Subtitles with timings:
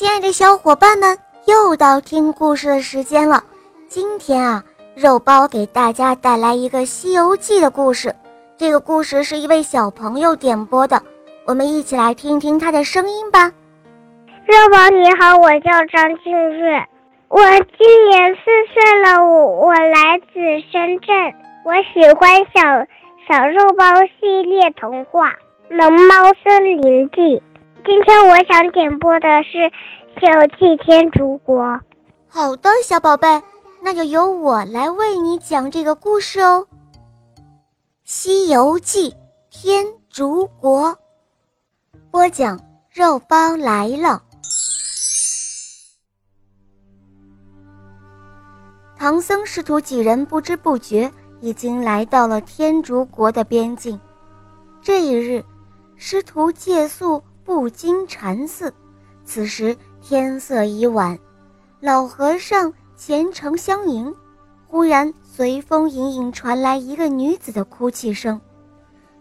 [0.00, 3.44] 亲爱的小伙伴们，又到听故事的时间了。
[3.86, 8.16] 今天啊，肉包给大家带来一个《西游记》的故事。
[8.56, 11.02] 这个故事是一位小朋友点播的，
[11.44, 13.52] 我们一起来听听他的声音吧。
[14.46, 16.82] 肉包你好，我叫张静月，
[17.28, 17.42] 我
[17.76, 18.40] 今年四
[18.72, 20.40] 岁了，我我来自
[20.72, 21.14] 深圳，
[21.62, 22.86] 我喜欢小
[23.28, 23.84] 小肉包
[24.18, 25.28] 系列童话
[25.68, 27.20] 《龙猫森林记》。
[27.90, 29.58] 今天我想点播的是
[30.14, 31.60] 《西游记天竺国》。
[32.28, 33.42] 好的，小宝贝，
[33.82, 36.64] 那就由我来为你讲这个故事哦。
[38.04, 39.12] 《西游记
[39.50, 40.90] 天竺国》
[42.12, 42.60] 播讲，
[42.92, 44.22] 肉包来了。
[48.96, 54.00] 唐僧师徒几人不知不觉已经来到了天竺国的边境。
[54.80, 55.44] 这一日，
[55.96, 57.20] 师徒借宿。
[57.50, 58.72] 不经禅寺，
[59.24, 61.18] 此时天色已晚，
[61.80, 64.14] 老和尚虔诚相迎。
[64.68, 68.40] 忽然随风隐隐传来一个女子的哭泣声，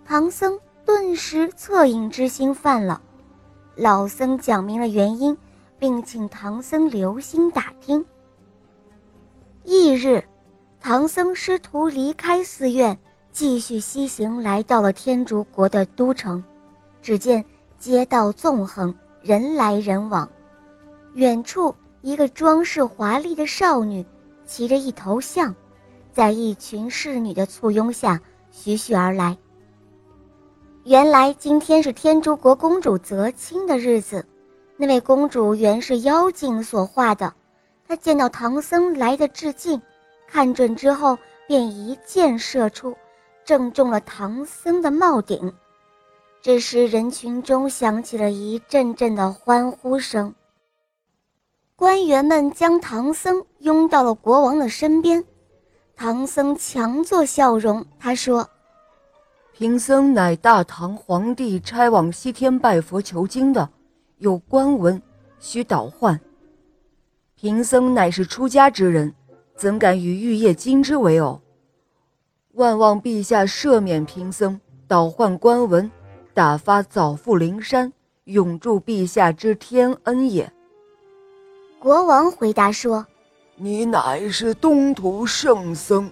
[0.06, 3.02] 唐僧顿时恻隐之心犯了。
[3.76, 5.36] 老僧讲明了原因，
[5.80, 8.06] 并请唐僧留心打听。
[9.64, 10.24] 翌日，
[10.80, 12.96] 唐僧师徒离开寺院，
[13.32, 16.44] 继续西行，来到了天竺国的都城。
[17.02, 17.44] 只见。
[17.80, 20.30] 街道纵横，人来人往。
[21.14, 24.06] 远处，一个装饰华丽的少女
[24.46, 25.56] 骑着一头象，
[26.12, 28.20] 在一群侍女的簇拥下
[28.52, 29.38] 徐徐而来。
[30.84, 34.26] 原来今天是天竺国公主择亲的日子，
[34.76, 37.34] 那位公主原是妖精所化的。
[37.88, 39.82] 她见到唐僧来的致敬，
[40.28, 42.96] 看准之后便一箭射出，
[43.46, 45.54] 正中了唐僧的帽顶。
[46.42, 50.34] 这时，人群中响起了一阵阵的欢呼声。
[51.76, 55.22] 官员们将唐僧拥到了国王的身边，
[55.98, 58.50] 唐僧强作笑容，他说
[59.52, 63.70] ：“贫僧乃大唐皇帝差往西天拜佛求经的，
[64.20, 65.02] 有官文，
[65.40, 66.18] 需倒换。
[67.36, 69.14] 贫僧乃是出家之人，
[69.58, 71.42] 怎敢与玉叶金枝为偶？
[72.54, 75.92] 万望陛下赦免贫僧，倒换官文。”
[76.40, 77.92] 打发早赴灵山，
[78.24, 80.50] 永驻陛下之天恩也。
[81.80, 83.06] 国王回答说
[83.60, 86.10] ：“你乃是东土圣僧，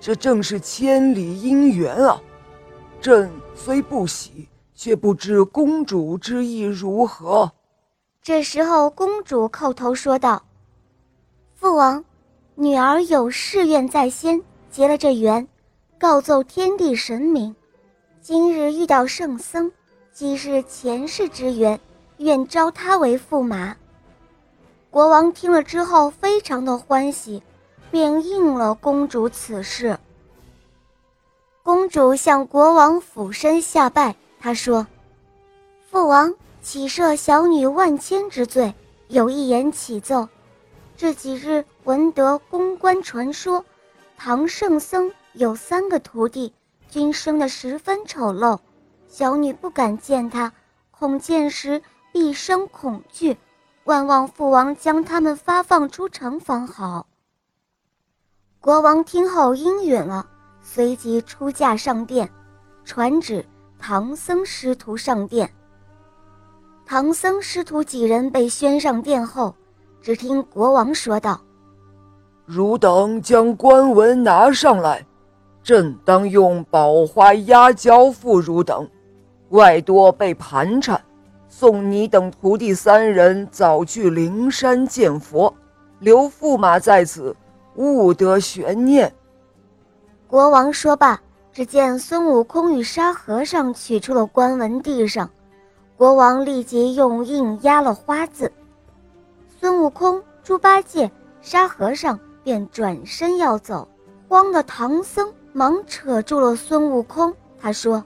[0.00, 2.20] 这正是千里姻缘啊！
[3.00, 7.52] 朕虽不喜，却不知公主之意如何。”
[8.20, 10.42] 这时候，公主叩头说道
[11.54, 12.04] ：“父王，
[12.56, 15.46] 女儿有誓愿在先，结了这缘，
[15.96, 17.54] 告奏天地神明。”
[18.24, 19.70] 今日遇到圣僧，
[20.10, 21.78] 既是前世之缘，
[22.16, 23.76] 愿招他为驸马。
[24.88, 27.42] 国王听了之后，非常的欢喜，
[27.90, 29.98] 便应了公主此事。
[31.62, 34.86] 公主向国王俯身下拜，她说
[35.90, 38.72] ：“父王岂赦小女万千之罪？
[39.08, 40.26] 有一言启奏。
[40.96, 43.62] 这几日闻得公关传说，
[44.16, 46.54] 唐圣僧有三个徒弟。”
[46.94, 48.56] 君生的十分丑陋，
[49.08, 50.52] 小女不敢见他，
[50.92, 51.82] 恐见时
[52.12, 53.36] 必生恐惧。
[53.82, 57.08] 万望父王将他们发放出城方好。
[58.60, 60.24] 国王听后应允了，
[60.62, 62.30] 随即出驾上殿，
[62.84, 63.44] 传旨
[63.76, 65.52] 唐僧师徒上殿。
[66.86, 69.52] 唐僧师徒几人被宣上殿后，
[70.00, 71.40] 只听国王说道
[72.46, 75.04] ：“汝等将官文拿上来。”
[75.64, 78.86] 朕当用宝花压交付汝等，
[79.48, 81.00] 外多被盘缠，
[81.48, 85.54] 送你等徒弟三人早去灵山见佛，
[86.00, 87.34] 留驸马在此，
[87.76, 89.10] 勿得悬念。
[90.28, 91.18] 国王说罢，
[91.50, 95.30] 只见孙悟空与沙和尚取出了官文递上，
[95.96, 98.52] 国王立即用印压了花字。
[99.58, 101.10] 孙悟空、猪八戒、
[101.40, 103.88] 沙和尚便转身要走，
[104.28, 105.32] 慌的唐僧。
[105.56, 108.04] 忙扯住了孙悟空，他说：“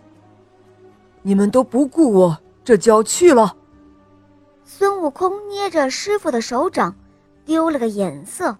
[1.22, 3.56] 你们都不顾我，这就要去了。”
[4.62, 6.94] 孙悟空捏着师傅的手掌，
[7.46, 8.54] 丢了个眼色，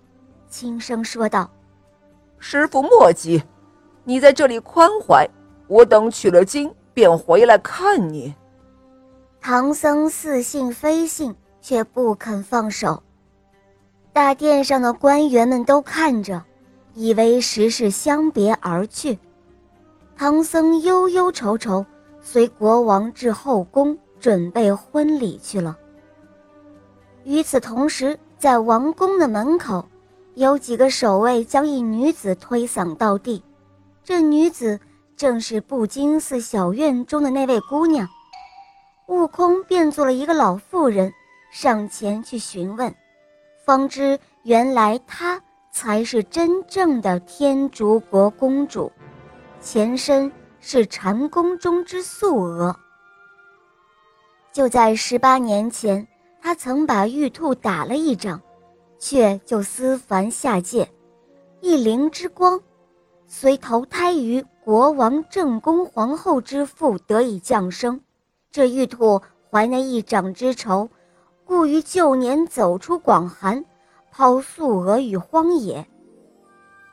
[0.49, 1.51] 轻声说道
[2.41, 3.43] ：“师傅莫急，
[4.05, 5.29] 你在这里宽怀，
[5.67, 8.35] 我等取了经便回来看你。”
[9.39, 13.03] 唐僧似信非信，却不肯放手。
[14.15, 16.43] 大殿上的官员们都看着。
[16.99, 19.17] 以为时势相别而去，
[20.17, 21.87] 唐僧忧忧愁愁，
[22.21, 25.79] 随国王至后宫准备婚礼去了。
[27.23, 29.89] 与此同时，在王宫的门口，
[30.35, 33.45] 有几个守卫将一女子推搡到地。
[34.03, 34.81] 这女子
[35.17, 38.09] 正是布金寺小院中的那位姑娘。
[39.07, 41.13] 悟空变做了一个老妇人，
[41.53, 42.93] 上前去询问，
[43.65, 45.41] 方知原来她
[45.79, 48.91] 才是真正的天竺国公主，
[49.61, 52.75] 前身是禅宫中之素娥。
[54.53, 56.05] 就在十八年前，
[56.43, 58.43] 她曾把玉兔打了一掌，
[58.99, 60.91] 却就思凡下界，
[61.61, 62.61] 一灵之光，
[63.29, 68.01] 虽投胎于国王正宫皇后之父得以降生。
[68.51, 70.89] 这玉兔怀那一掌之仇，
[71.45, 73.65] 故于旧年走出广寒，
[74.11, 75.87] 抛素娥于荒野。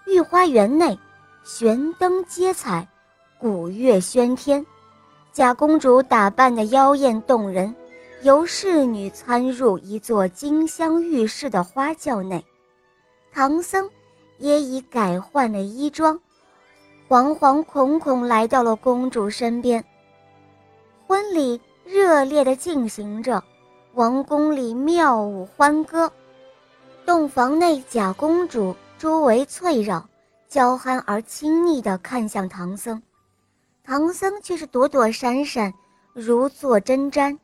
[0.08, 0.98] 御花园内，
[1.44, 2.88] 悬灯结彩，
[3.40, 4.66] 鼓乐喧天。
[5.32, 7.76] 假公主打扮的妖艳动人，
[8.22, 12.44] 由侍女参入一座金镶玉饰的花轿内。
[13.34, 13.90] 唐僧
[14.38, 16.18] 也已改换了衣装，
[17.10, 19.84] 惶惶恐恐来到了公主身边。
[21.06, 23.44] 婚礼热烈的进行着，
[23.94, 26.10] 王宫里妙舞欢歌，
[27.06, 30.04] 洞房内假公主周围翠绕，
[30.48, 33.00] 娇憨而亲昵地看向唐僧，
[33.84, 35.72] 唐僧却是躲躲闪闪，
[36.14, 37.38] 如坐针毡。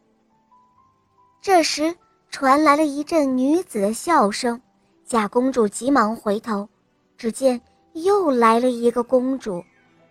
[1.41, 1.95] 这时
[2.31, 4.59] 传来了一阵女子的笑声，
[5.05, 6.67] 假公主急忙回头，
[7.15, 7.61] 只见
[7.93, 9.63] 又来了一个公主，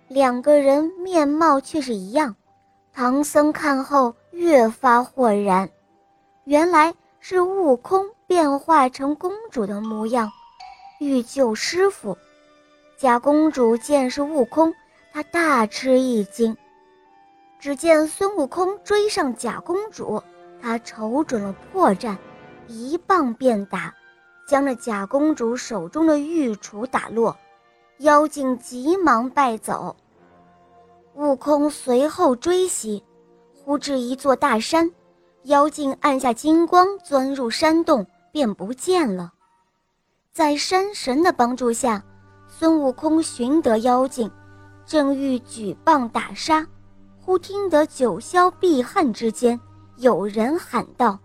[0.06, 2.36] 两个人面貌却是一样。
[2.92, 5.68] 唐僧看后越发豁然，
[6.44, 10.30] 原来是悟空变化成公主的模样，
[11.00, 12.16] 欲救师傅。
[12.96, 14.72] 假公主见是悟空，
[15.12, 16.56] 她大吃一惊。
[17.58, 20.22] 只见孙悟空追上假公主，
[20.62, 22.16] 他瞅准了破绽，
[22.68, 23.92] 一棒便打，
[24.46, 27.36] 将那假公主手中的玉杵打落，
[27.98, 29.96] 妖精急忙败走。
[31.16, 33.02] 悟空随后追袭，
[33.64, 34.88] 忽至一座大山，
[35.42, 39.32] 妖精按下金光，钻入山洞，便不见了。
[40.32, 42.02] 在山神的帮助下，
[42.48, 44.30] 孙悟空寻得妖精，
[44.86, 46.66] 正欲举棒打杀，
[47.20, 49.60] 忽听得九霄碧汉之间
[49.96, 51.18] 有人喊道：“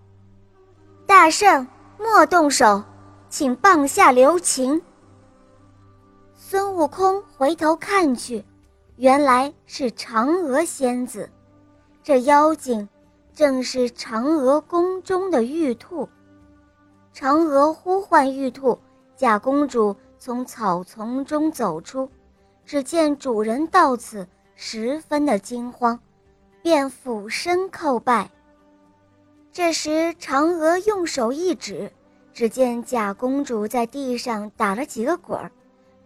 [1.05, 1.67] 大圣
[1.99, 2.83] 莫动手，
[3.29, 4.81] 请棒下留情。”
[6.35, 8.43] 孙悟空回头看去。
[8.97, 11.29] 原来是嫦娥仙子，
[12.01, 12.87] 这妖精
[13.33, 16.07] 正是嫦娥宫中的玉兔。
[17.15, 18.77] 嫦娥呼唤玉兔，
[19.15, 22.09] 假公主从草丛中走出，
[22.65, 25.97] 只见主人到此，十分的惊慌，
[26.61, 28.29] 便俯身叩拜。
[29.53, 31.89] 这时，嫦娥用手一指，
[32.33, 35.49] 只见假公主在地上打了几个滚儿，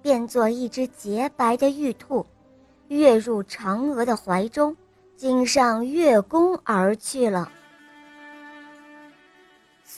[0.03, 2.23] 变作一只洁白的玉兔。
[2.87, 4.77] 跃入嫦娥的怀中，
[5.17, 7.51] 竟上月宫而去了。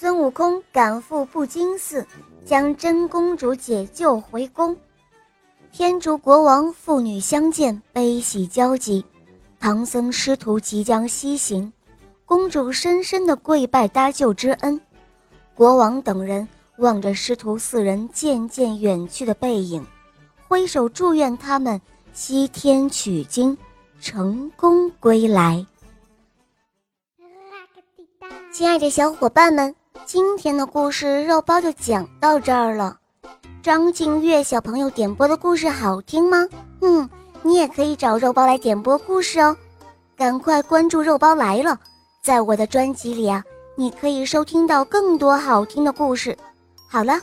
[0.02, 2.04] 孙悟空赶赴布金寺，
[2.44, 4.76] 将真公主解救回宫。
[5.72, 9.06] 天竺国王父女相见，悲喜交集。
[9.60, 11.72] 唐僧师徒即将西行，
[12.26, 14.82] 公主深深的跪拜搭救之恩。
[15.54, 19.86] 国王等人望着师徒四人渐渐远去的背影，
[20.48, 21.80] 挥手祝愿他们。
[22.12, 23.56] 西天取经，
[24.00, 25.64] 成功归来。
[28.52, 32.98] 亲爱的小伙伴们，今天的故事肉包就讲到这儿了。
[33.62, 36.48] 张静月小朋友点播的故事好听吗？
[36.82, 37.10] 嗯，
[37.44, 39.56] 你也可以找肉包来点播故事哦。
[40.18, 41.80] 赶快关注肉包来了，
[42.22, 43.44] 在我的专辑里啊，
[43.76, 46.38] 你可以收听到更多好听的故事。
[46.90, 47.20] 好了，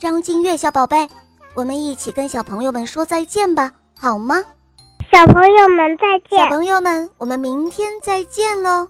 [0.00, 1.08] 张静月小宝贝，
[1.54, 3.72] 我们一起跟小朋友们说再见吧。
[3.98, 4.44] 好吗，
[5.10, 6.38] 小朋友们再见。
[6.38, 8.86] 小朋友们，我们明天再见喽。